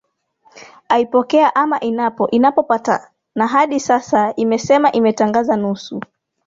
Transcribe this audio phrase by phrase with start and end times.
[0.89, 6.01] aa ipokea ama inapo inapopata na hadi sasa imesema imetangaza nusu